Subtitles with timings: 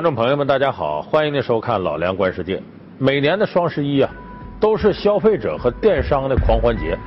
[0.00, 2.56] 观众朋友们，大家好，欢迎您收看《老梁观世界》。
[2.96, 4.10] 每年的双十一啊，
[4.58, 6.98] 都是消费者和电商的狂欢节。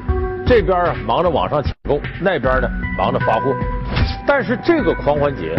[0.45, 3.51] 这边忙着网上抢购，那边呢忙着发货。
[4.27, 5.55] 但是这个狂欢节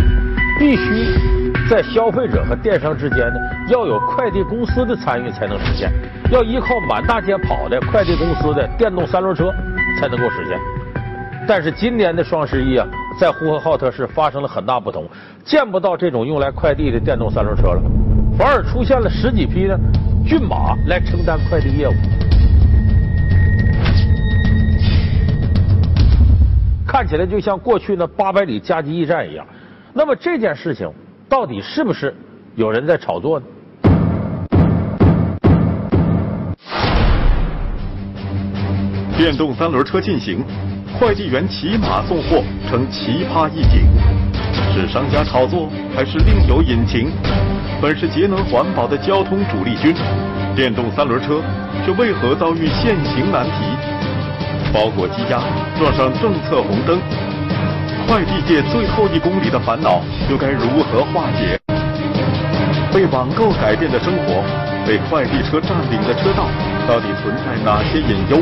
[0.61, 1.19] 必须
[1.69, 5.91] 在消费者和电商之间呢，要有快递公司的参与才能实现，
[6.31, 9.53] 要依靠满大街跑的快递公司的电动三轮车
[10.01, 10.57] 才能够实现。
[11.49, 12.87] 但是今年的双十一啊，
[13.19, 15.09] 在呼和浩特市发生了很大不同，
[15.45, 17.83] 见不到这种用来快递的电动三轮车了，
[18.37, 19.79] 反而出现了十几匹呢
[20.27, 21.93] 骏马来承担快递业务。
[26.87, 29.47] 看起来就像过去那八百里加急驿站一样。
[29.93, 30.91] 那么这件事情
[31.29, 32.15] 到底是不是
[32.57, 33.47] 有人在炒作呢？
[39.17, 40.45] 电动三轮车进行，
[40.99, 43.85] 快递员骑马送货成奇葩一景，
[44.73, 47.11] 是商家炒作还是另有隐情？
[47.83, 49.93] 本是节能环保的交通主力军，
[50.55, 51.43] 电动三轮车
[51.85, 53.53] 却为何遭遇限行难题？
[54.73, 55.43] 包裹积压，
[55.79, 57.01] 撞上政策红灯，
[58.07, 61.59] 快递界最后一公里的烦恼又该如何化解？
[62.95, 64.45] 被网购改变的生活，
[64.87, 66.47] 被快递车占领的车道，
[66.87, 68.39] 到底存在哪些隐忧？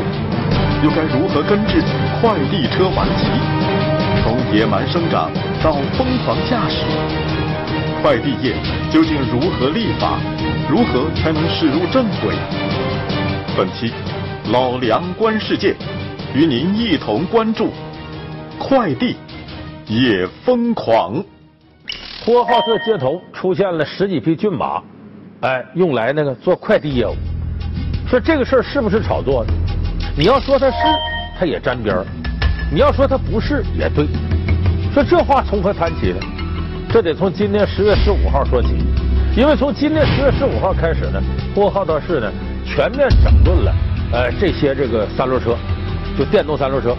[0.83, 1.81] 又该如何根治
[2.19, 3.23] 快递车顽疾？
[4.21, 5.31] 从野蛮生长
[5.63, 6.83] 到疯狂驾驶，
[8.01, 8.53] 快递业
[8.91, 10.19] 究竟如何立法？
[10.69, 12.35] 如何才能驶入正轨？
[13.55, 13.93] 本期
[14.51, 15.73] 老梁观世界。
[16.35, 17.69] 与您一同关注
[18.59, 19.15] 快递
[19.85, 21.23] 也疯狂。
[22.25, 24.81] 呼和浩特街头出现了十几匹骏马，
[25.41, 27.15] 哎，用来那个做快递业务。
[28.05, 29.53] 说这个事儿是不是炒作的？
[30.15, 30.77] 你要说它是，
[31.39, 32.03] 它也沾边儿；
[32.71, 34.05] 你要说它不是，也对。
[34.93, 36.19] 说这话从何谈起呢？
[36.91, 38.77] 这得从今年十月十五号说起，
[39.35, 41.19] 因为从今年十月十五号开始呢，
[41.55, 42.31] 呼和浩特市呢
[42.63, 43.73] 全面整顿了
[44.11, 45.57] 呃这些这个三轮车。
[46.15, 46.95] 就电动三轮车，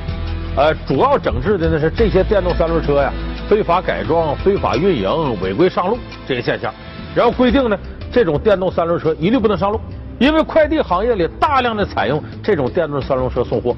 [0.56, 3.12] 呃，主要整治的呢是这些电动三轮车呀，
[3.48, 5.96] 非法改装、非法运营、违规上路
[6.26, 6.74] 这些现象。
[7.14, 7.78] 然后规定呢，
[8.10, 9.80] 这种电动三轮车一律不能上路，
[10.18, 13.74] 因为快递行业里大量的采用这种电动三轮车送货。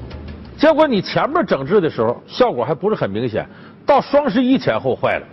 [0.57, 3.47] 结果你前面整治的时候效果还不是很明显，
[3.85, 5.25] 到双十一前后坏了。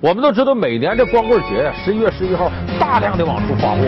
[0.00, 3.78] 我们都知道，每年的光棍节呀，十一月十一号大量的往出发货。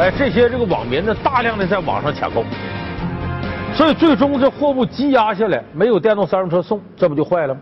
[0.00, 2.42] 哎，这些这个网民呢，大量的在网上抢购，
[3.74, 7.60] 所以最终这货物积压下来，没有电动三轮车送，这不就坏了吗？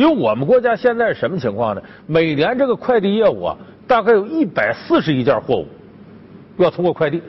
[0.00, 1.82] 因为我们国家现在什么情况呢？
[2.06, 3.56] 每年这个快递业务啊，
[3.86, 5.68] 大概有一百四十亿件货物
[6.56, 7.22] 要通过快递，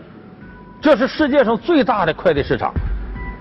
[0.80, 2.72] 这是世界上最大的快递市场。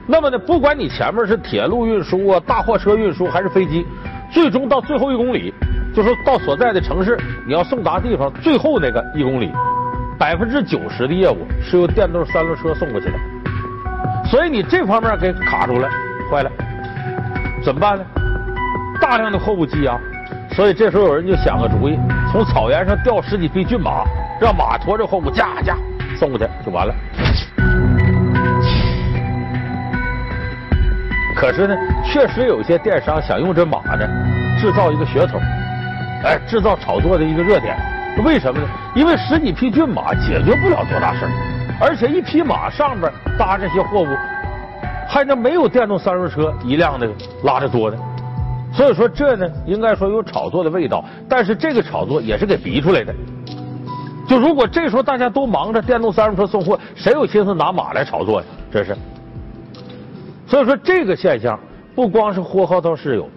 [0.09, 3.87] 那么呢，不管你前面是铁路运输啊、大货车运输还是飞机，
[4.33, 5.55] 最终到最后一公里，
[5.95, 9.49] 就说到所在的城市，你要送达地方最后那个一公里。
[10.19, 13.19] 百分之九十的业务是由电动三轮车送过去的，
[14.29, 15.89] 所以你这方面给卡住了，
[16.29, 16.51] 坏了，
[17.63, 18.05] 怎么办呢？
[19.11, 19.99] 大量的货物积压，
[20.53, 21.99] 所以这时候有人就想个主意，
[22.31, 24.05] 从草原上调十几匹骏马，
[24.41, 25.77] 让马驮着货物驾驾
[26.17, 26.95] 送过去就完了。
[31.35, 34.07] 可是呢，确实有些电商想用这马呢，
[34.61, 35.41] 制造一个噱头，
[36.23, 37.77] 哎，制造炒作的一个热点。
[38.25, 38.69] 为什么呢？
[38.95, 41.31] 因为十几匹骏马解决不了多大事儿，
[41.81, 44.07] 而且一匹马上边搭这些货物，
[45.09, 47.09] 还能没有电动三轮车一辆的
[47.43, 47.99] 拉的多呢。
[48.73, 53.15] 所以说这呢，应该说有炒作的味道，但是这个炒作也是给逼出来的。
[54.29, 58.47] 就如果这时候大家都忙着电动三轮车送货，谁有心思拿马来炒作呀？
[58.71, 58.97] 这是。
[60.47, 61.59] 所以说这个现象
[61.95, 63.29] 不光是呼和浩特市有。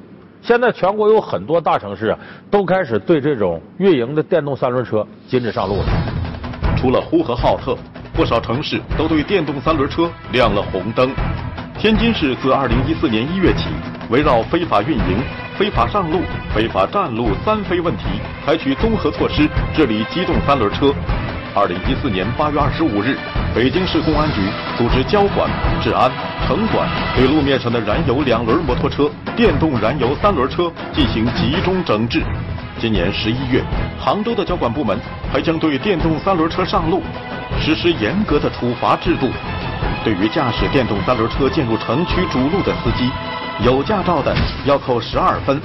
[0.42, 2.20] 现在全国有很多大城市啊，
[2.52, 5.86] 都开始对这种运营的电动三轮车禁止上路了。
[6.76, 7.78] 除了呼和浩特，
[8.14, 11.12] 不少城市都对电动三轮车亮了红灯。
[11.80, 13.70] 天津市自2014年1月起，
[14.10, 15.24] 围绕非法运营、
[15.58, 16.22] 非法上路、
[16.54, 18.04] 非法占路三非问题，
[18.46, 20.94] 采取综合措施治理机动三轮车。
[21.56, 23.18] 2014年8月25日。
[23.56, 24.42] 北京市公安局
[24.76, 25.48] 组织交管、
[25.80, 26.10] 治安、
[26.48, 32.24] 城管对路面上的燃油两轮摩托车、电动燃油三轮车进行集中整治。
[32.80, 33.64] 今年十一月，
[34.00, 34.98] 杭州的交管部门
[35.32, 37.04] 还将对电动三轮车上路
[37.62, 39.30] 实施严格的处罚制度。
[40.04, 43.08] 对于驾驶电动三轮车进入城区主路的司机，
[43.62, 44.36] 有驾照的
[44.66, 45.62] 要扣十二分，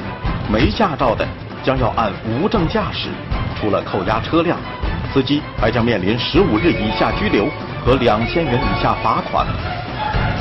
[0.50, 1.26] 没驾照的
[1.62, 3.08] 将要按无证驾驶。
[3.58, 4.58] 除了扣押车辆，
[5.12, 7.48] 司机还将面临十五日以下拘留。
[7.86, 9.46] 和两千元以下罚款。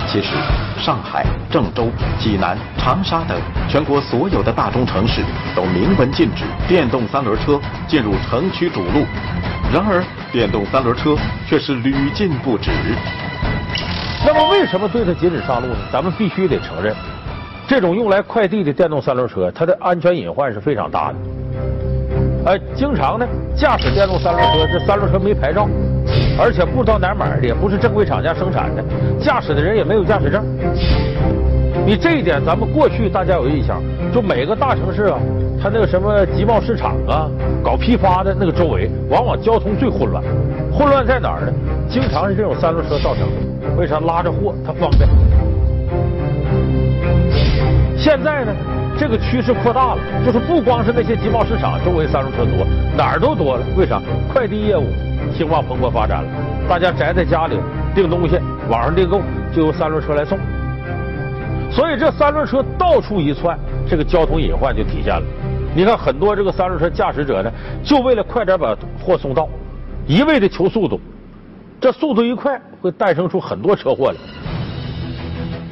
[0.06, 0.36] 其实，
[0.78, 1.88] 上海、郑州、
[2.20, 3.40] 济南、长沙等
[3.70, 5.24] 全国所有的大中城市
[5.56, 7.58] 都明文禁止电动三轮车
[7.88, 9.06] 进入城区主路。
[9.72, 10.04] 然而，
[10.34, 11.16] 电动三轮车
[11.48, 12.70] 却是屡禁不止。
[14.26, 15.78] 那么，为什么对它禁止上路呢？
[15.90, 16.94] 咱们必须得承认，
[17.68, 21.16] 这种用来快递的电动三轮车，它的安全隐患是非常大的。
[22.46, 23.28] 哎，经常呢，
[23.58, 25.68] 驾驶电动三轮车，这三轮车没牌照，
[26.40, 28.82] 而且不知道哪买的，也不是正规厂家生产的，
[29.20, 30.42] 驾驶的人也没有驾驶证。
[31.86, 33.82] 你这一点，咱们过去大家有印象，
[34.14, 35.20] 就每个大城市啊，
[35.62, 37.30] 它那个什么集贸市场啊，
[37.62, 40.24] 搞批发的那个周围，往往交通最混乱。
[40.72, 41.54] 混乱在哪儿呢？
[41.90, 43.76] 经常是这种三轮车造成的。
[43.78, 45.10] 为啥拉着货它方便？
[47.98, 48.56] 现在呢，
[48.98, 53.66] 这个趋势扩大了，就是不光是那些集贸市场周围三轮车多，哪儿都多了。
[53.76, 54.02] 为啥？
[54.32, 54.86] 快递业务
[55.36, 56.30] 兴旺蓬勃发展了，
[56.70, 57.58] 大家宅在家里
[57.94, 58.40] 订东西，
[58.70, 59.22] 网上订购
[59.54, 60.38] 就由三轮车来送。
[61.70, 63.58] 所以这三轮车到处一窜，
[63.90, 65.24] 这个交通隐患就体现了。
[65.76, 67.52] 你看很多这个三轮车驾驶者呢，
[67.84, 69.50] 就为了快点把货送到，
[70.08, 71.00] 一味的求速度，
[71.82, 74.18] 这速度一快，会诞生出很多车祸来。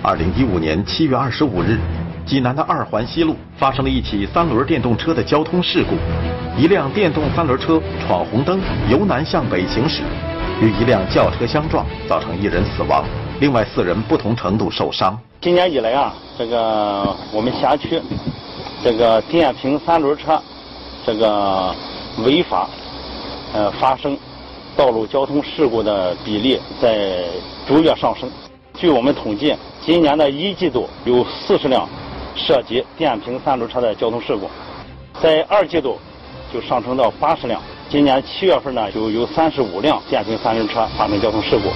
[0.05, 1.79] 二零一五年七月二十五日，
[2.27, 5.95] 济南的二环西路发生了一起三轮电动车的交通事故，
[6.61, 10.03] 一辆电动三轮车闯红灯由南向北行驶，
[10.61, 13.03] 与一辆轿车相撞，造成一人死亡，
[13.39, 15.19] 另外四人不同程度受伤。
[15.41, 17.99] 今年以来啊，这个我们辖区
[18.83, 20.39] 这个电瓶三轮车
[21.03, 21.73] 这个
[22.23, 22.69] 违法
[23.53, 24.15] 呃发生
[24.77, 27.23] 道路交通事故的比例在
[27.65, 28.29] 逐月上升。
[28.75, 29.55] 据我们统计，
[29.85, 31.87] 今年的一季度有四十辆
[32.35, 34.49] 涉及电瓶三轮车的交通事故，
[35.21, 35.99] 在二季度
[36.51, 37.61] 就上升到八十辆。
[37.87, 41.69] 今年七月份呢，就有三十五辆电瓶三轮车发生交通事故。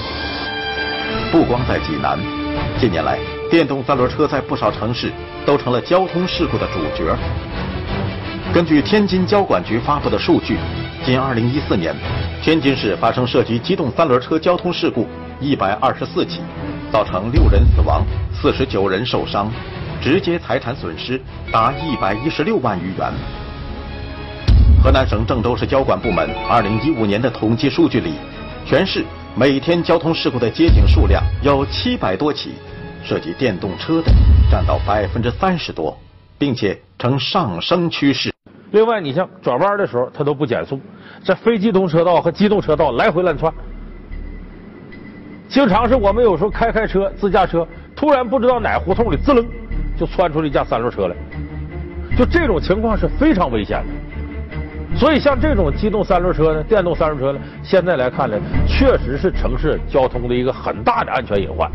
[1.32, 2.18] 不光在济南，
[2.80, 3.20] 近年来
[3.52, 5.12] 电动三轮车在不少城市
[5.46, 7.16] 都成了交通事故的主角。
[8.52, 10.58] 根据天津交管局发布的数据，
[11.06, 11.96] 仅2014年，
[12.42, 15.06] 天津市发生涉及机动三轮车交通事故
[15.40, 16.42] 124起。
[16.92, 18.04] 造成六人死亡，
[18.34, 19.52] 四十九人受伤，
[20.02, 21.22] 直接财产损失
[21.52, 23.14] 达一百一十六万余元。
[24.84, 28.14] 河南省郑州市交管部门二零一五年的统计数据里，
[28.66, 29.04] 全市
[29.36, 32.54] 每天交通事故的接警数量有七百多起，
[33.04, 34.12] 涉及电动车的
[34.50, 35.98] 占到百分之三十多，
[36.38, 38.34] 并且呈上升趋势。
[38.72, 40.80] 另外，你像转弯的时候，它都不减速，
[41.26, 43.54] 在非机动车道和机动车道来回乱窜。
[45.50, 49.44] 经常是我们有时候开开车，自驾车突然不知道哪胡同里滋楞
[49.98, 51.16] 就窜出了一架三轮车来，
[52.16, 54.96] 就这种情况是非常危险的。
[54.96, 58.38] 所以像这种机动三轮车呢，电动三轮车呢，现在来看呢，
[58.68, 61.68] 确实是城市交通的一个很大的安全隐患，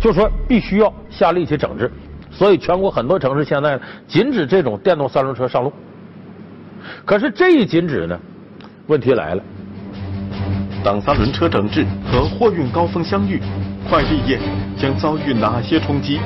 [0.00, 1.90] 就说必须要下力气整治。
[2.30, 5.70] 所以全国很多城市现在禁止这种电动三轮车上路。
[7.04, 8.18] 可是这一禁止呢，
[8.86, 9.42] 问题来了。
[10.82, 13.40] 当三轮车整治和货运高峰相遇，
[13.88, 14.38] 快递业
[14.76, 16.18] 将遭遇哪些冲击？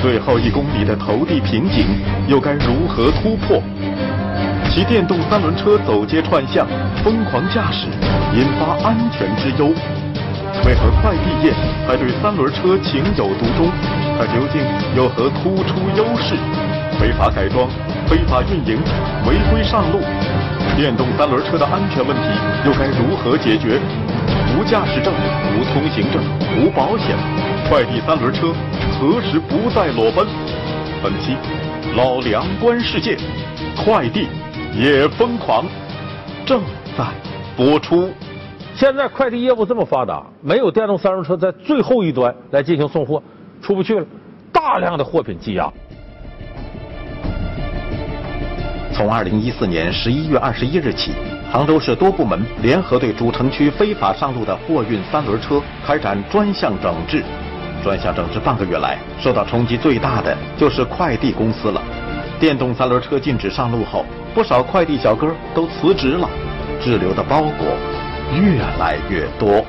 [0.00, 1.84] 最后一公里的投递瓶颈
[2.26, 3.62] 又该如何突破？
[4.70, 6.66] 骑电动三轮车走街串巷，
[7.04, 7.88] 疯狂驾驶，
[8.34, 9.70] 引发安全之忧。
[10.64, 11.52] 为何快递业
[11.86, 13.70] 还对三轮车情有独钟？
[14.16, 14.62] 它究竟
[14.96, 16.34] 有何突出优势？
[16.98, 17.66] 非法改装、
[18.06, 18.78] 非法运营、
[19.26, 20.00] 违规上路。
[20.76, 22.22] 电动三轮车的安全问题
[22.64, 23.80] 又该如何解决？
[24.60, 25.10] 无驾驶证、
[25.56, 26.22] 无通行证、
[26.58, 27.16] 无保险，
[27.66, 28.52] 快递三轮车
[28.92, 30.26] 何时不再裸奔？
[31.02, 31.34] 本期
[31.96, 33.16] 老梁观世界，
[33.82, 34.28] 快递
[34.76, 35.64] 也疯狂，
[36.44, 36.60] 正
[36.94, 37.06] 在
[37.56, 38.10] 播出。
[38.74, 43.22] 现在快递业务这么发达，没有电动三轮车在最后一端来进行送货，
[43.62, 44.04] 出不去了，
[44.52, 45.72] 大量的货品积压。
[48.92, 51.12] 从二零一四年十一月二十一日起，
[51.52, 57.24] 杭州市多部门联合对主城区非法上路的货运三轮车开展专项整治。
[57.82, 61.82] 专项整治半个月来，受到冲击最大的就是快递公司了。
[62.38, 66.30] 电动三轮车禁止上路后，不少快递小哥都辞职了，
[66.80, 67.66] 滞留的包裹
[68.32, 69.64] 越来越多。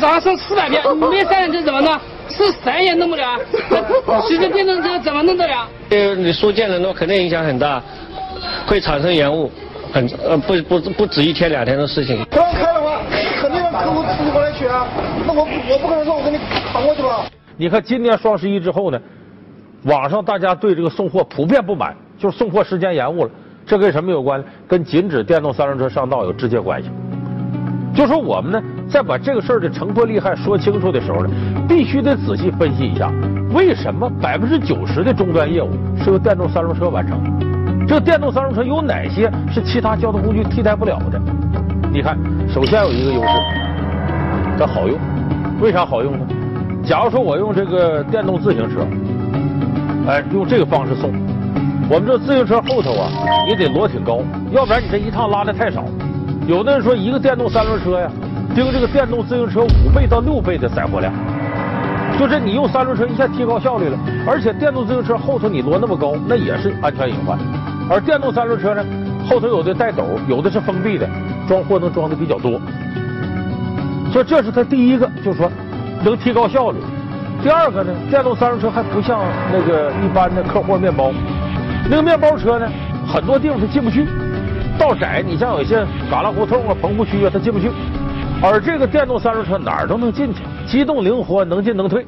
[0.00, 1.92] 早上送四百遍，没三轮车怎么弄？
[2.30, 3.38] 是谁也弄不了，
[4.26, 5.68] 骑着电动车怎么弄得了？
[5.90, 7.82] 呃，你说见人多，肯定影响很大。
[8.66, 9.50] 会产生延误，
[9.92, 12.24] 很呃不不不止一天两天的事情。
[12.30, 13.00] 不让开的话，
[13.40, 14.86] 肯定让客户自己过来取啊。
[15.26, 16.38] 那我我不可能说我给你
[16.72, 17.24] 扛过去吧？
[17.56, 19.00] 你看今年双十一之后呢，
[19.84, 23.30] 网上大家对这个送货普遍不满，就是送货时间延误了。
[23.66, 24.42] 这跟什么有关？
[24.66, 26.90] 跟禁止电动三轮车上道有直接关系。
[27.94, 31.30] 就说我们呢，在把这个事儿的成破利害说清楚的时候呢，
[31.68, 33.12] 必须得仔细分析一下，
[33.52, 35.70] 为什么百分之九十的终端业务
[36.02, 37.59] 是由电动三轮车完成？
[37.90, 41.20] 这个电动三轮车有哪些是其他交通工具替代不了的？
[41.90, 42.16] 你看，
[42.48, 43.28] 首先有一个优势，
[44.56, 44.96] 它好用。
[45.60, 46.24] 为啥好用呢？
[46.84, 48.86] 假如说我用这个电动自行车，
[50.06, 51.10] 哎，用这个方式送，
[51.90, 53.10] 我们这自行车后头啊，
[53.48, 54.20] 也得摞挺高，
[54.52, 55.84] 要不然你这一趟拉的太少。
[56.46, 58.08] 有的人说，一个电动三轮车呀，
[58.54, 61.12] 盯这个电动自行车五倍到六倍的载货量，
[62.16, 67.36] 就这你用三轮车一下提高效率了，而且电动自行车后头你摞那么高，那也是安全隐患。
[67.90, 68.84] 而电动三轮车呢，
[69.28, 71.08] 后头有的带斗，有的是封闭的，
[71.48, 72.52] 装货能装的比较多。
[74.12, 75.50] 所以这是它第一个，就是说
[76.04, 76.78] 能提高效率。
[77.42, 81.10] 第二个呢，电动三轮车还不像那个一般的客货面包，
[81.90, 82.70] 那个面包车呢，
[83.08, 84.06] 很多地方它进不去，
[84.78, 85.20] 道窄。
[85.26, 87.72] 你像有些旮旯胡同啊、棚户区啊，它进不去。
[88.40, 92.06] 而这个电动三轮车哪儿都能进去，机动灵活，能进能退，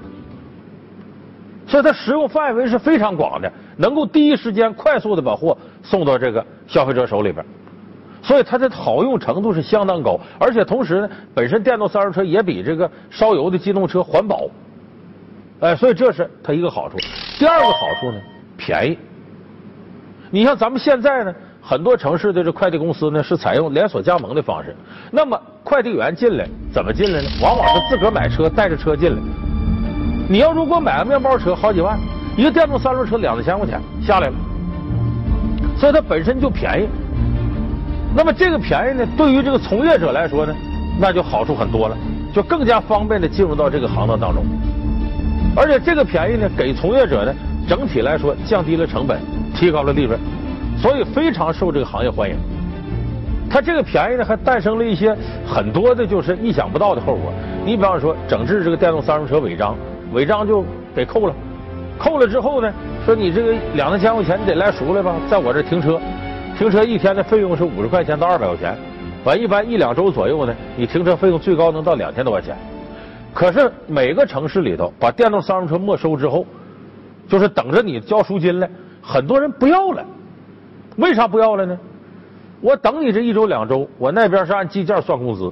[1.67, 7.45] 所以它使用范围是非常广的，能够第一时间快速的把货送到这个消费者手里边。
[8.23, 14.49] 所以它的好用程度是相当高，而且同时呢，本身电动三轮车也比这个烧油的机动车环保，
[15.59, 16.97] 哎，所以这是它一个好处。
[17.39, 18.21] 第二个好处呢，
[18.57, 18.97] 便宜。
[20.31, 24.75] 你像咱们现在呢，很多城市的这快递公司呢是采用连锁加盟的方式，
[25.11, 27.29] 那么快递员进来怎么进来呢？
[27.43, 29.19] 往往是自个儿买车带着车进来。
[30.29, 31.99] 你要如果买个面包车好几万，
[32.37, 34.35] 一个电动三轮车两三千块钱下来了，
[35.83, 36.87] 所以它本身就便宜。
[38.15, 40.55] 那么这个便宜呢，对于这个从业者来说呢，
[41.01, 41.97] 那就好处很多了，
[42.33, 44.45] 就更加方便的进入到这个行当当中。
[45.57, 47.35] 而且这个便宜呢，给从业者呢，
[47.69, 49.21] 整体来说降低了成本，
[49.57, 50.17] 提高了利润，
[50.79, 52.37] 所以非常受这个行业欢迎。
[53.51, 55.13] 它这个便宜呢，还诞生了一些
[55.45, 57.33] 很多的就是意想不到的后果。
[57.65, 59.75] 你比方说，整治这个电动三轮车违章，
[60.13, 61.35] 违章就给扣了，
[61.99, 62.73] 扣了之后呢，
[63.05, 66.01] 说你这个两三千块钱你得来赎来吧，在我这停车。
[66.57, 68.77] 停车一天的费用是五十块钱到二百块钱，
[69.25, 72.57] 完一般一两周左右呢，你停车费用最高能到两千多块钱。
[73.35, 76.47] 可是每个城市里头把电动三轮车没收之后，
[77.27, 78.69] 就是等着你交赎金了，
[79.03, 80.05] 很多人不要了。
[80.97, 81.77] 为啥不要了呢？
[82.61, 85.51] 我等你这一周两周，我那边是按计件算工资，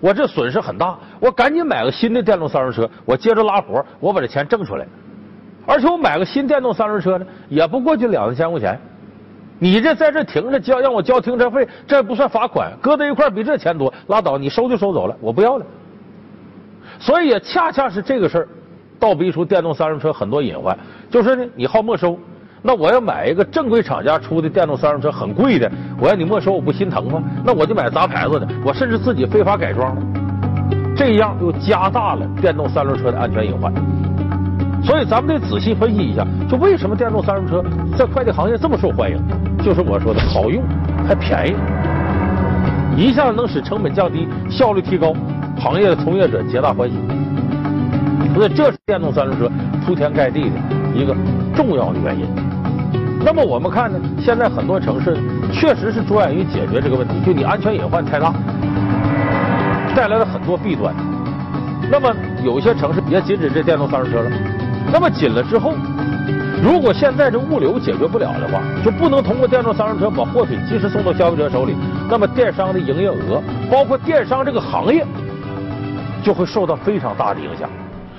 [0.00, 4.84] 我这损失很大，我赶紧买个新的电动三轮车，我接着拉活，我把这钱挣出来。
[5.66, 8.78] 而且我买个新电动三轮车呢，也不过就两三千块钱。
[9.58, 15.64] 你这在这停着交让我交停车费，这不算罚款，搁在一块比这钱多，拉倒，你收就收走了，我不要了。
[16.98, 18.48] 所以也恰恰是这个事儿，
[18.98, 20.76] 倒逼出电动三轮车很多隐患。
[21.08, 22.18] 就是呢，你好没收，
[22.60, 27.22] 那我要买一个正规厂家出的电动三轮车，很贵的，我要你没收，我不心疼吗？
[27.44, 30.02] 那我就买杂牌子的，我甚至自己非法改装的，
[30.96, 33.72] 这样又加大了电动三轮车的安全隐患。
[34.84, 37.62] 所以咱们得仔细分析一下，就为什么电动三轮车
[37.96, 39.16] 在快递行业这么受欢迎？
[39.62, 40.62] 就是我说的好用
[41.06, 41.54] 还便宜，
[42.96, 45.14] 一下子能使成本降低，效率提高，
[45.56, 46.96] 行业的从业者皆大欢喜。
[48.34, 49.48] 所以这是电动三轮车
[49.86, 50.56] 铺天盖地的
[50.94, 51.14] 一个
[51.54, 52.26] 重要的原因。
[53.24, 55.16] 那么我们看呢，现在很多城市
[55.52, 58.32] 确实是着眼于解决这个问题，就你安全隐患太大，
[59.94, 60.92] 带来了很多弊端。
[61.88, 62.12] 那么
[62.42, 64.30] 有些城市也禁止这电动三轮车了。
[64.92, 65.72] 那么紧了之后，
[66.62, 71.74] 如果现在这物流解决不了的话，就不能通过电动三轮车把货品及时送到消费者手里，
[72.10, 75.04] 那么电商的营业额，包括电商这个行业，
[76.22, 77.70] 就会受到非常大的影响。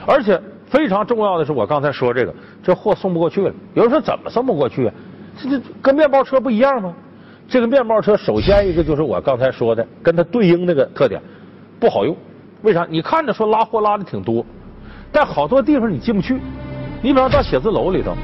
[0.08, 3.54] 而且非常重要的是，我刚才说这个，这货送不过去了。
[3.76, 4.94] 有人说怎么送不过去啊？
[5.38, 6.92] 这这跟面包车不一样吗？
[7.48, 11.22] 这个面包车首先一个就是我刚才说的，跟它对应那个特点
[11.80, 12.18] 不好用。
[12.64, 12.86] 为啥？
[12.90, 14.46] 你看着说拉货拉的挺多，
[15.12, 16.40] 但好多地方你进不去。
[17.04, 18.16] 你比方到写字楼里头，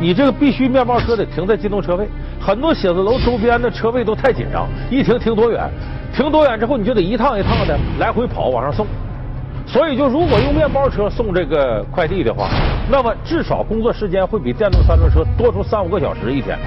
[0.00, 2.08] 你这个必须面包车得停在机动车位。
[2.40, 5.70] 很多写字楼周边的车位都太紧张，一停停多远，
[6.12, 8.84] 停多远之后你就得一趟一趟的来回跑往上送。
[9.64, 12.48] 所以就如果用面包车送这个快递的话，
[12.90, 16.58] 那么至少工作时间会比电动三轮车多出三五个小时一天。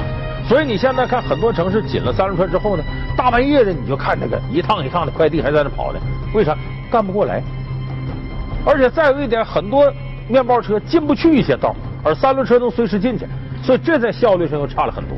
[0.47, 2.83] 所以你现在看很多城市紧了三轮车之后呢，
[3.17, 5.99] 大半夜的你就看这个一趟一趟的快递还在那跑呢，
[6.33, 6.57] 为啥？
[6.89, 7.43] 干不过来。
[8.65, 9.91] 而且再有一点，很多。
[10.29, 13.25] 面包车进不去一些道，而三轮车能随时进去，
[13.63, 15.17] 所以这在效率上又差了很多。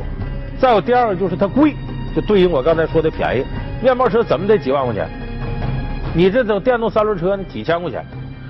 [0.58, 1.76] 再有第二个就是它贵，
[2.16, 3.44] 就对应我刚才说的便宜。
[3.84, 5.10] 面包车怎么得几万块钱？
[6.16, 8.06] 你这种电动三轮车呢几千块钱？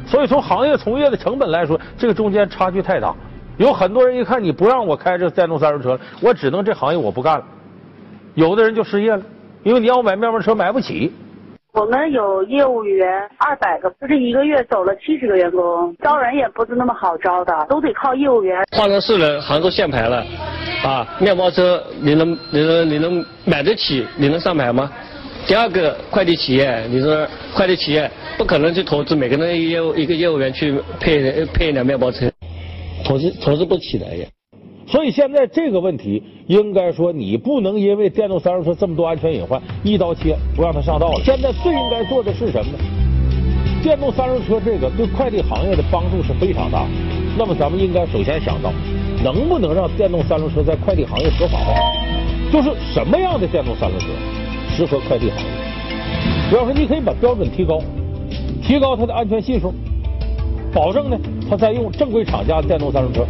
[0.06, 3.14] 所以从行业从业的成本来说，这个中间差距太大。
[3.58, 7.46] 有很多人一看你不让我开这电动三轮车了，我只能这行业我不干了。
[8.36, 9.24] 有的人就失业了，
[9.64, 11.12] 因为你要买面包车买不起。
[11.74, 18.62] 我们有业务员二百个，就是一个月走了七十个员工，招人也不是那么好招的，都得靠业务员。
[18.76, 20.18] 换了是人，杭州限牌了，
[20.84, 24.06] 啊，面包车你能你能你能买得起？
[24.18, 24.92] 你能上牌吗？
[25.48, 27.26] 第二个快递企业，你说
[27.56, 32.30] 快递企业不可能去投资每个人业务一个业务员去配配一辆面包车，
[33.06, 34.28] 投资投资不起来呀。
[34.92, 41.22] 所以现在这个问题，应该说你不能因为电动三轮车这么多安全隐患，一刀切不让它上道了。
[41.24, 42.78] 现在最应该做的是什么呢？
[43.82, 46.86] 电动三轮车这个对快递行业的帮助是非常大。
[47.38, 48.70] 那么咱们应该首先想到，
[49.24, 51.74] 能不能让电动三轮车在快递行业合法化？
[52.52, 54.08] 就是什么样的电动三轮车
[54.76, 55.46] 适合快递行业？
[56.50, 57.80] 比方说，你可以把标准提高，
[58.62, 59.74] 提高它的安全系数，
[60.74, 61.18] 保证呢，
[61.50, 63.26] 它在用正规厂家的电动三轮车。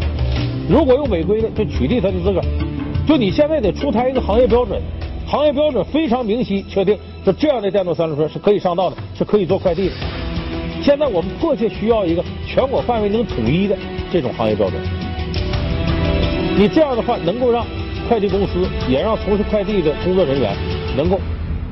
[0.72, 2.40] 如果有违规的，就取缔他的资格。
[3.06, 4.82] 就你现在得出台一个行业标准，
[5.28, 9.96] 行业标准非常明晰，确定说这样的电动三轮车是可以上道的，是可以做快递的。
[10.82, 13.78] 现在我们迫切需要一个全国范围能统一的
[14.10, 14.82] 这种行业标准。
[16.58, 17.66] 你这样的话，能够让
[18.08, 20.56] 快递公司，也让从事快递的工作人员，
[20.96, 21.20] 能够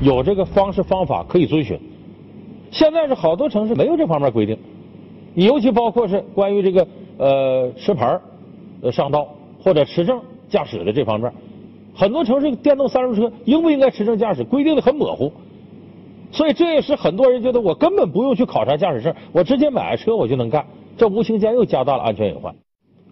[0.02, 1.80] 有这个方式方法可以遵循。
[2.70, 4.58] 现在是好多城市没有这方面规定，
[5.32, 8.20] 你尤其包括是关于这个呃车牌
[8.82, 9.28] 呃，上道
[9.62, 11.32] 或者持证驾驶的这方面，
[11.94, 15.32] 很多城市电动三轮车应不应该持证驾驶，规定的很模糊，
[16.32, 20.64] 所以这也是很多人觉得我根本不用去考察驾驶证，我直接买车我就能干，
[20.96, 22.54] 这无形间又加大了安全隐患。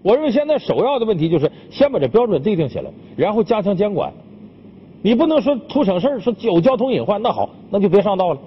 [0.03, 4.13] 我认为现在首要的问题就是先把这标准制定起来，然后加强监管。
[5.03, 8.41] 你不能说图省事说有交通隐患，那好，那就别上道了，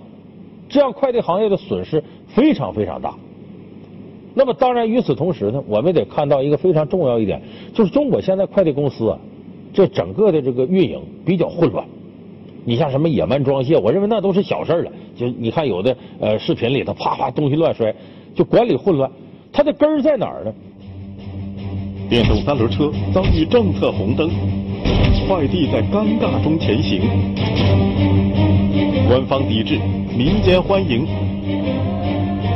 [0.70, 3.14] 这样快递行业的损失非常非常大。
[4.34, 7.42] 那么当然，与此同时呢，我们得看到一个非常重要一点，
[7.74, 9.20] 就是中国现在快递公司啊，
[9.74, 11.86] 这整个的这个运营比较混乱。
[12.64, 14.92] 你像什么野蛮装卸，我认为那都是小事了。
[15.16, 17.94] 就你看有的呃视频里头啪啪东西乱摔，
[18.36, 19.10] 就管理混乱。
[19.52, 20.54] 它的根儿在哪儿呢？
[22.10, 24.30] 电动三轮车遭遇政策红灯，
[25.28, 27.02] 快递在尴尬中前行。
[29.08, 29.80] 官方抵制，
[30.16, 31.31] 民间欢迎。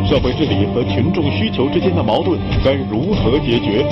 [0.08, 3.84] 社会治理和群众需求之间的矛盾该如何解决？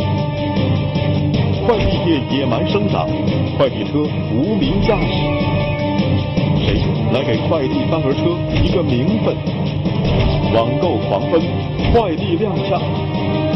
[1.66, 3.08] 快递业野蛮生长，
[3.58, 5.08] 快递车无名驾驶，
[6.66, 6.80] 谁
[7.12, 9.36] 来给快递三轮车一个名分？
[10.54, 11.42] 网购狂奔，
[11.92, 12.80] 快递踉跄，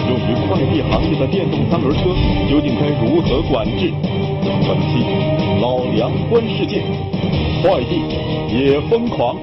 [0.10, 2.10] 用于快递行业的电动三轮车
[2.50, 3.94] 究竟该如何管制？
[4.68, 5.06] 本期
[5.62, 6.82] 老梁观世界，
[7.62, 8.02] 快递
[8.50, 9.38] 也疯狂，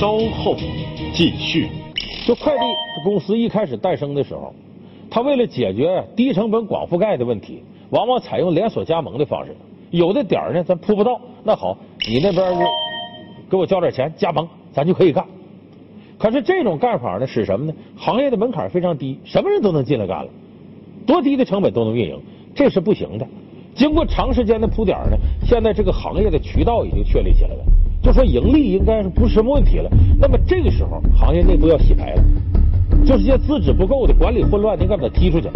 [0.00, 0.56] 稍后
[1.12, 1.68] 继续。
[2.24, 2.64] 就快递
[3.04, 4.52] 公司一开始诞生的时候，
[5.10, 9.54] 他为了解决低成本广覆盖的问题，往往采用连锁加盟的方式。
[9.90, 11.76] 有的点儿呢，咱铺不到，那好，
[12.08, 12.64] 你那边就
[13.50, 15.24] 给我交点钱加盟，咱就可以干。
[16.16, 17.74] 可是这种干法呢，使什么呢？
[17.94, 20.30] 行业的门槛非常低，什么人都能进来干了，
[21.06, 22.18] 多低的成本都能运营，
[22.54, 23.26] 这是不行的。
[23.74, 27.64] 经过长时间的铺点呢，现在这个行业的渠道已经确立起来了。
[28.04, 29.90] 就说盈利应该是不是什么问题了？
[30.20, 32.22] 那么这个时候行业内部要洗牌了，
[33.02, 35.48] 就是些资质不够的、管理混乱的，应该把它踢出去，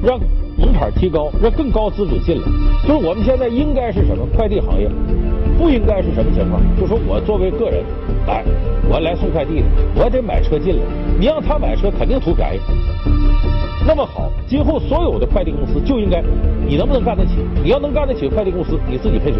[0.00, 0.20] 让
[0.56, 2.42] 门槛提高，让更高资质进来。
[2.86, 4.24] 就是我们现在应该是什么？
[4.36, 4.88] 快递行业
[5.58, 6.62] 不应该是什么情况？
[6.78, 7.82] 就说我作为个人，
[8.28, 8.44] 来，
[8.88, 9.66] 我来送快递的，
[9.96, 10.82] 我得买车进来。
[11.18, 12.60] 你让他买车，肯定图便宜。
[13.88, 16.22] 那么好，今后所有的快递公司就应该，
[16.68, 17.36] 你能不能干得起？
[17.64, 19.38] 你要能干得起快递公司，你自己配车。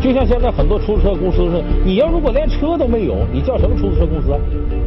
[0.00, 4.28] 就像现在很多出租车公司似的，你要如果连车都没有，你叫什么出租车公司？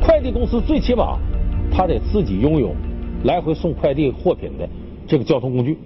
[0.02, 1.18] 快递公司最起码
[1.70, 2.74] 他得自己拥有
[3.26, 4.70] 来回送快递货品的
[5.06, 5.78] 这个交通工具。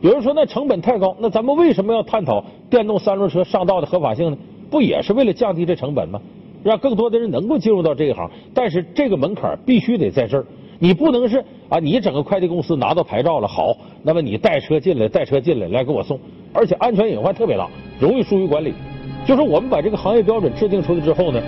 [0.00, 4.38] 有人说那成本太高，那咱们为什么要探讨电动三轮车上道的合法性呢？
[4.70, 6.18] 不也是为了降低这成本吗？
[6.64, 10.46] 让更多的人能够进入到这一行，但是这个门槛必须得在这儿。
[10.78, 16.18] 你不能是啊，你整个快递公司拿到牌照了，好，那么你带车进来，带车进来来给我送，
[16.52, 18.72] 而且安全隐患特别大，容易疏于管理。
[19.26, 21.42] 就是我们把这个行业标准制定出来之后呢，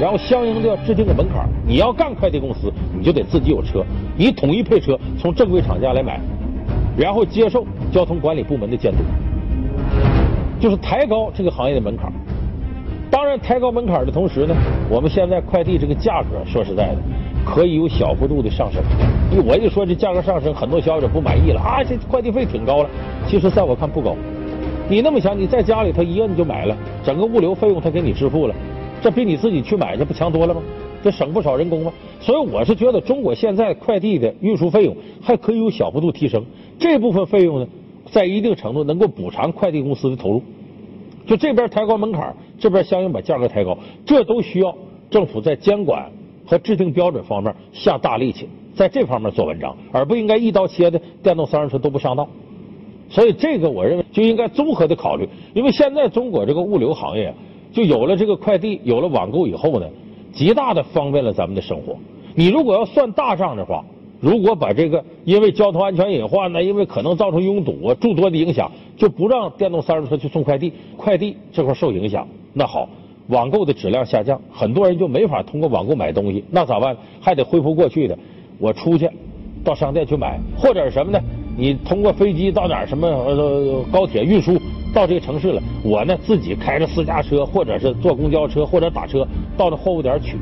[0.00, 3.82] 然后相应的要制定个门槛，你要干快递公司，你就得自己有车，
[4.16, 6.20] 你统一配车，从正规厂家来买，
[6.96, 8.98] 然后接受交通管理部门的监督，
[10.60, 12.12] 就是抬高这个行业的门槛。
[13.14, 14.56] 当然，抬高门槛的同时呢，
[14.90, 16.96] 我们现在快递这个价格，说实在的。
[17.46, 18.82] 可以有小幅度的上升，
[19.46, 21.84] 我一说这价格上升，很多消费者不满意了啊！
[21.84, 22.90] 这快递费挺高了，
[23.24, 24.16] 其实在我看不高。
[24.88, 28.54] 你那么想，你在家里他一摁就买了，整个物流费用他给你支付了，
[29.00, 30.60] 这比你自己去买这不强多了吗？
[31.04, 31.92] 这省不少人工吗？
[32.18, 36.44] 所以我是觉得，中国现在快递的运输费用还可以有小幅度提升，
[36.80, 37.68] 这部分费用呢，
[38.10, 40.42] 在一定程度能够补偿快递公司的投入。
[41.26, 44.74] 就这边抬高门槛，这边相应把价格抬高，这都需要
[45.10, 46.10] 政府在监管
[46.46, 52.28] 和制定标准方面下大力气，在这方面做文章，而不应该一刀切的电动三轮车都不上道。
[53.10, 57.32] 所以这个我认为就应该综合的考虑，因为现在中国这个物流行业
[57.72, 59.86] 就有了这个快递，有了网购以后呢，
[60.32, 61.96] 极大的方便了咱们的生活。
[62.34, 63.84] 你如果要算大账的话，
[64.20, 72.88] 如果把这个因为交通安全隐患呢，因为可能造成拥堵啊诸多的影响，就不让电动三轮车去送快递，快递这块受影响，那好，
[73.28, 76.96] 网购的质量下降，很多人就没法通过网购买东西，那咋办？
[77.20, 78.16] 还得恢复过去的，
[78.58, 79.10] 我出去
[79.64, 81.18] 到商店去买，或者什么呢？
[81.56, 84.56] 你通过飞机到哪儿什么呃高铁运输
[84.92, 90.36] 到这个城市了，我呢自己开着私家车，或者是坐公交车或者打车到那货物点取，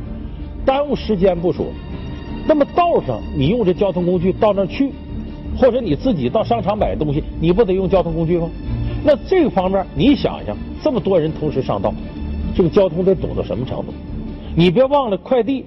[0.64, 1.66] 耽误时间不说。
[2.46, 4.90] 那么道上你用这交通工具到那去，
[5.56, 8.50] 或者你自己到商场买东西，你不得用交通工具吗？
[9.04, 11.92] 那这个方面你想想，这么多人同时上道，
[12.54, 13.92] 这个交通得堵到什么程度？
[14.54, 15.64] 你别忘了快递，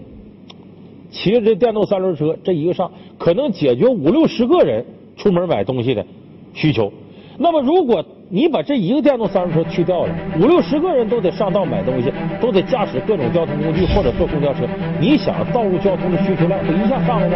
[1.12, 4.86] 骑着这电动三轮车这一个上，可能解决五六十个人
[5.18, 6.06] 出门买东西的
[6.54, 6.92] 需求。
[7.38, 14.66] 那么如果你把这一个电动三轮车去掉了，五六十个人都得上道买东西，都得驾驶各种交通工具或者坐公交车。
[15.02, 17.36] 你想，道路交通的需求量不一下上来吗？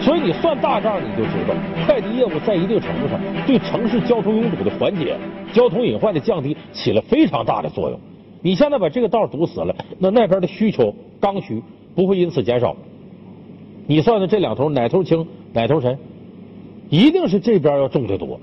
[0.00, 1.54] 所以你算大账，你就知道，
[1.86, 5.16] 快递业务在一定程度上对城市交通拥堵的缓解、
[5.52, 8.00] 交通隐患的降低起了非常大的作用。
[8.42, 11.62] 你现在把这个道堵死了，那那边的需求刚需
[11.94, 12.74] 不会因此减少。
[13.86, 15.98] 你算算这两头哪头轻哪头沉？
[16.88, 18.40] 一定是这边要重得多，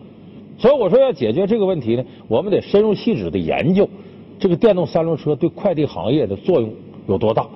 [0.58, 3.90] 所以我说要解决这个问题呢，我们得深入细致的研究
[4.40, 6.72] 这个电动三轮车对快递行业的作用
[7.08, 7.48] 有多大。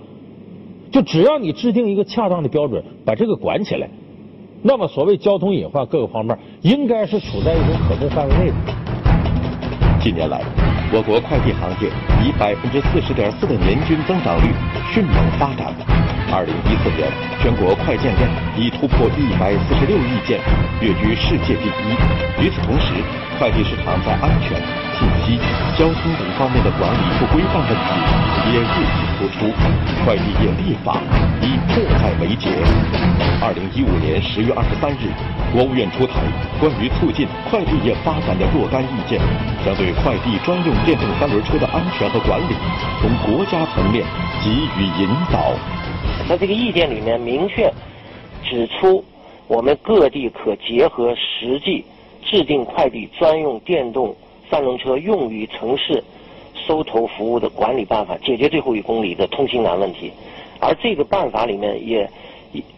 [0.92, 3.90] 就只要你制定一个恰当的标准，把这个管起来，
[4.62, 8.56] 那么所谓交通隐患各个方面应该是处在一种可控范围内的。
[10.02, 10.42] 近年来，
[10.92, 11.88] 我国快递行业
[12.26, 14.52] 以百分之四十点四的年均增长率
[14.92, 15.72] 迅猛发展。
[16.34, 17.08] 二零一四年，
[17.40, 18.24] 全国快件量
[18.58, 20.40] 已突破一百四十六亿件，
[20.82, 21.96] 跃居世界第一。
[22.44, 22.98] 与此同时，
[23.38, 24.58] 快递市场在安全、
[24.98, 25.40] 信息、
[25.78, 27.88] 交通等方面的管理不规范问题
[28.52, 29.46] 也日益突出，
[30.04, 31.00] 快递业立法
[31.44, 32.50] 已迫在眉睫。
[33.40, 35.14] 二零一五年十月二十三日，
[35.54, 36.26] 国务院出台
[36.60, 39.22] 关于促进快递业发展的若干意见，
[39.64, 42.56] 将对快递专用电动三轮车的安全和管理
[43.00, 44.04] 从国家层面
[44.44, 45.54] 给予引导。
[46.28, 47.72] 在这个意见里面明确
[48.44, 49.06] 指出，
[49.46, 51.86] 我们各地可结合实际
[52.26, 54.16] 制定快递专用电动
[54.50, 56.04] 三轮车用于城市
[56.68, 60.12] 收投服务的管理办法，解决最后一公里的通行难问题。
[60.60, 62.10] 而这个办法里面也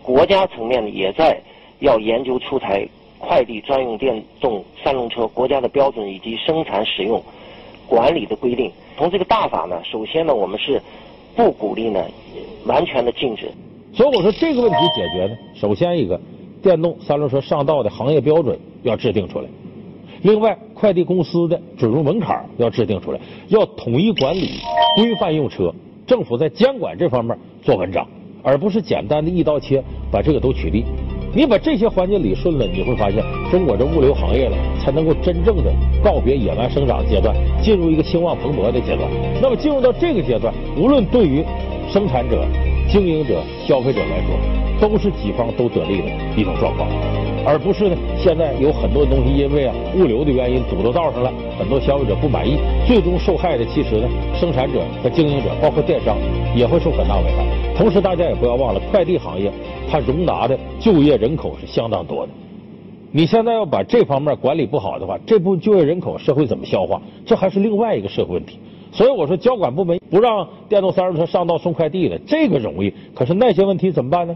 [0.01, 1.39] 国家层面也在
[1.79, 2.87] 要研究出台
[3.19, 7.21] 快递专用电动三轮车国家的标准以及生产使用
[7.87, 8.71] 管理的规定。
[8.97, 10.81] 从这个大法呢，首先呢，我们是。
[11.35, 11.99] 不鼓励呢，
[12.67, 13.49] 完全的禁止。
[13.91, 16.21] 所以我说这个问题解决呢，首先一个，
[16.61, 19.47] 电动三轮车上道的行业标准要制定出来；
[20.23, 24.51] 另外，快递公司的准入门槛要制定出来，要统一管理、
[24.97, 25.73] 规范用车。
[26.07, 28.07] 政府在监管这方面做文章，
[28.41, 30.83] 而不是简单的一刀切把这个都取缔。
[31.35, 39.09] 你把这些环节理顺了，你会发现中国这物流行业了才能够真正的告别野蛮生长阶段，进入一个兴旺蓬勃的阶段。
[39.41, 41.43] 那么进入到这个阶段，无论对于
[41.89, 42.45] 生产者、
[42.87, 44.37] 经营者、消费者来说，
[44.79, 46.07] 都是几方都得利的
[46.37, 46.87] 一种状况，
[47.45, 56.17] 而不是呢现在有很多东西因为啊物流的原因堵到道上了，很多消费者不满意，最终受害的其实呢生产者和经营者，包括电商
[56.55, 57.45] 也会受很大危害。
[57.75, 59.51] 同时，大家也不要忘了快递行业。
[59.89, 62.31] 它容纳的就业人口是相当多的，
[63.11, 67.01] 你现在要把这方面管理不好的话，这部分就业人口社会怎么消化？
[67.25, 68.57] 这还是另外一个社会问题。
[68.91, 74.35] 所以我说，交管部门不让电动三轮车上道送快递了，这个容易，可是那些问题怎么办呢？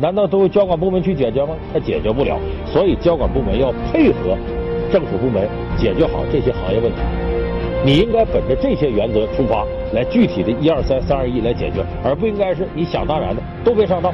[0.00, 1.54] 难道都由交管部门去解决吗？
[1.72, 2.38] 他解决不了。
[2.66, 4.36] 所以交管部门要配合
[4.90, 6.98] 政府部门解决好这些行业问题。
[7.84, 14.12] 你应该本着这些原则出发，来具体的一二三三二一来解决，而不应该是你想当然的都别上当。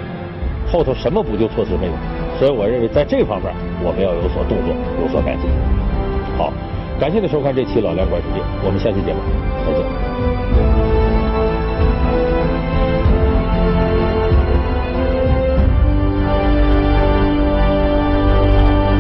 [0.71, 1.93] 后头什么补救措施没有？
[2.39, 3.53] 所以我认为在这方面
[3.85, 5.49] 我们要有所动作，有所改进。
[6.37, 6.53] 好，
[7.01, 9.19] 感谢您收看这期《老梁观世界》，我们下期节目
[9.65, 10.66] 再见。